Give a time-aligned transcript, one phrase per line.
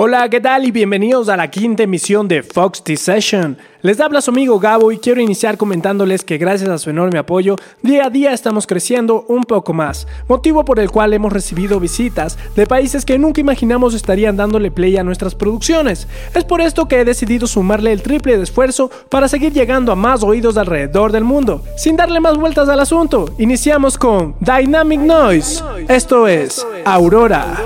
[0.00, 0.64] Hola, ¿qué tal?
[0.64, 3.58] Y bienvenidos a la quinta emisión de Fox T Session.
[3.82, 7.56] Les habla su amigo Gabo y quiero iniciar comentándoles que gracias a su enorme apoyo,
[7.82, 12.38] día a día estamos creciendo un poco más, motivo por el cual hemos recibido visitas
[12.54, 16.06] de países que nunca imaginamos estarían dándole play a nuestras producciones.
[16.32, 19.96] Es por esto que he decidido sumarle el triple de esfuerzo para seguir llegando a
[19.96, 21.64] más oídos alrededor del mundo.
[21.76, 25.64] Sin darle más vueltas al asunto, iniciamos con Dynamic Noise.
[25.88, 27.56] Esto es Aurora.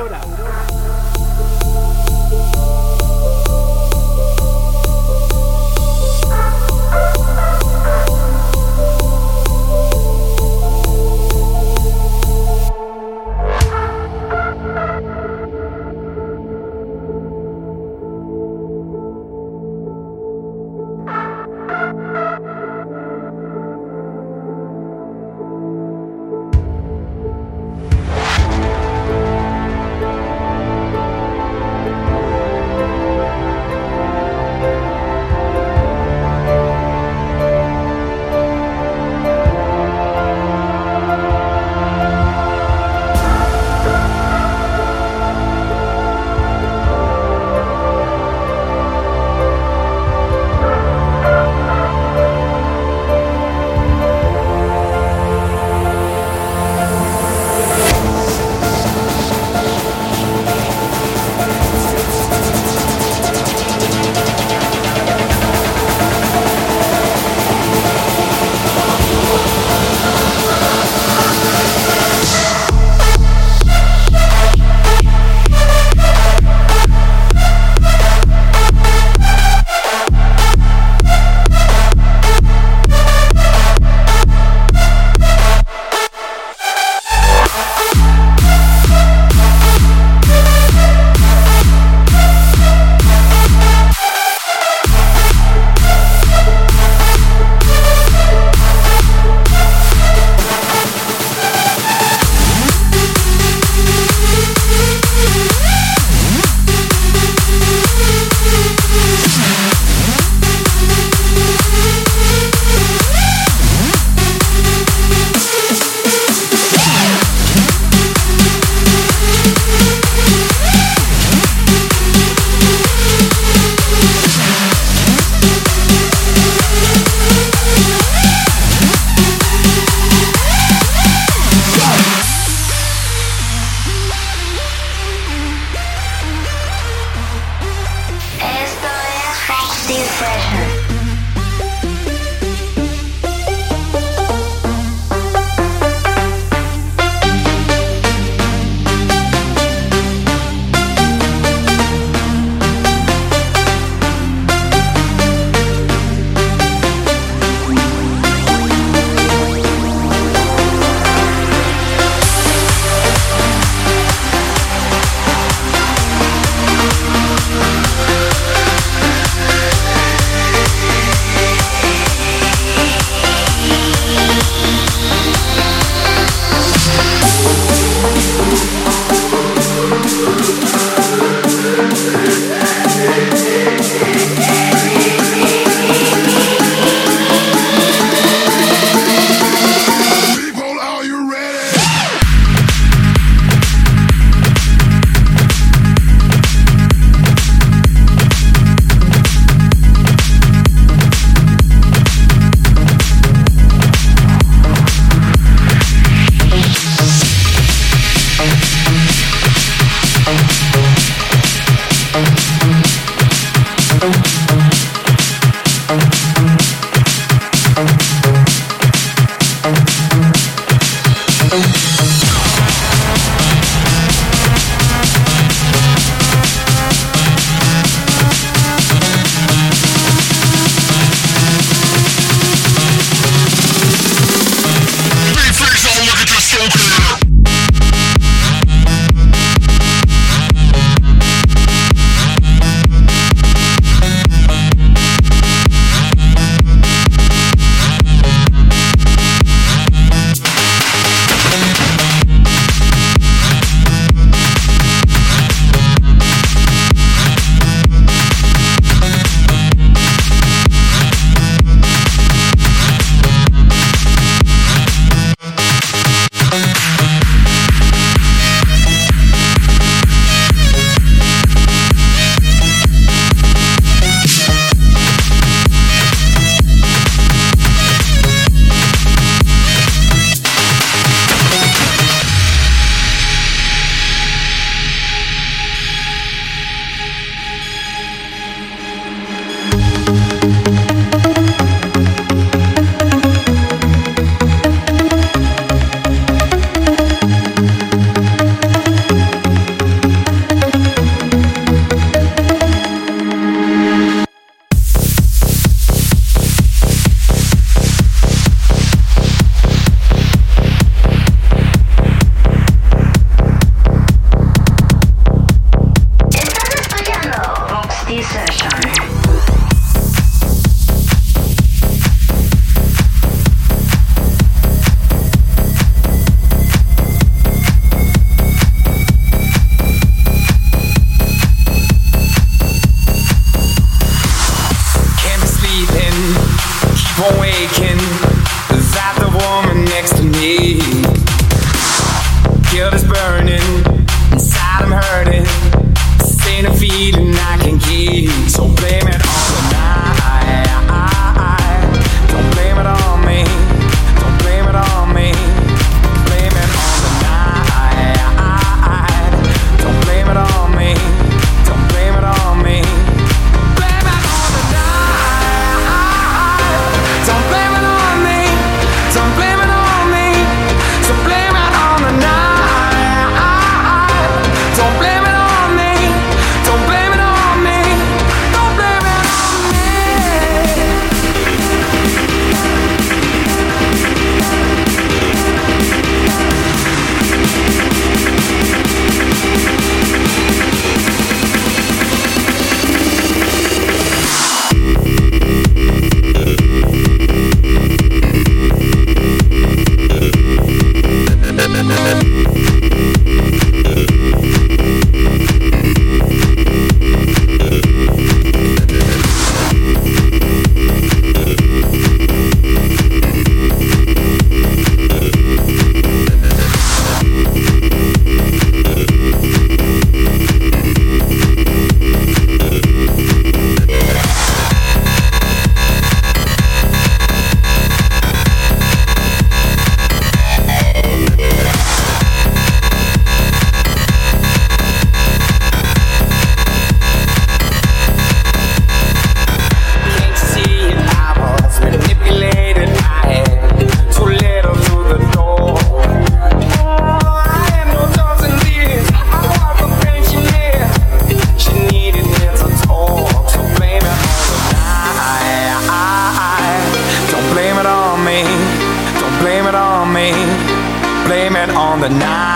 [462.03, 462.52] the night.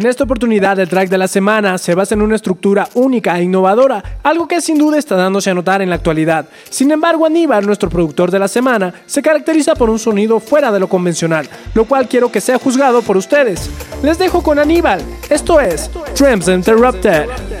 [0.00, 3.42] En esta oportunidad el track de la semana se basa en una estructura única e
[3.42, 6.46] innovadora, algo que sin duda está dándose a notar en la actualidad.
[6.70, 10.80] Sin embargo, Aníbal, nuestro productor de la semana, se caracteriza por un sonido fuera de
[10.80, 13.68] lo convencional, lo cual quiero que sea juzgado por ustedes.
[14.02, 17.59] Les dejo con Aníbal, esto es Tramps Interrupted.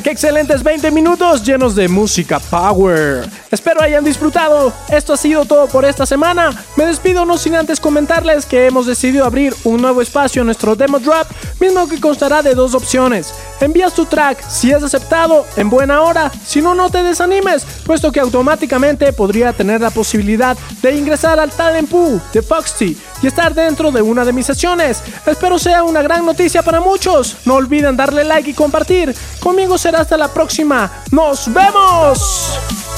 [0.00, 3.28] Qué excelentes 20 minutos llenos de música power.
[3.50, 4.72] Espero hayan disfrutado.
[4.88, 6.50] Esto ha sido todo por esta semana.
[6.76, 10.76] Me despido no sin antes comentarles que hemos decidido abrir un nuevo espacio en nuestro
[10.76, 11.26] Demo Drop,
[11.62, 13.32] mismo que constará de dos opciones.
[13.60, 18.10] Envías tu track, si es aceptado, en buena hora, si no, no te desanimes, puesto
[18.10, 23.54] que automáticamente podría tener la posibilidad de ingresar al Talent Pool de Foxy y estar
[23.54, 25.04] dentro de una de mis sesiones.
[25.24, 27.36] Espero sea una gran noticia para muchos.
[27.44, 29.14] No olviden darle like y compartir.
[29.38, 30.90] Conmigo será hasta la próxima.
[31.12, 32.91] ¡Nos vemos!